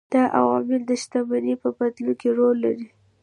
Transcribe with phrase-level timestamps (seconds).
[0.13, 2.87] دا عوامل د شتمنۍ په بدلون کې رول لري.